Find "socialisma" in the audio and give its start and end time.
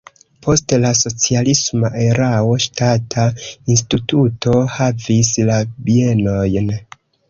0.99-1.91